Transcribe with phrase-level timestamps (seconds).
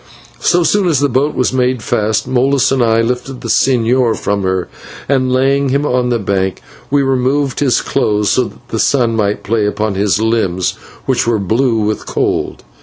[0.39, 4.41] So soon as the boat was made fast, Molas and I lifted the señor from
[4.41, 4.67] her,
[5.07, 9.43] and, laying him on the bank, we removed his clothes so that the sun might
[9.43, 10.71] play upon his limbs,
[11.05, 12.63] which were blue with cold.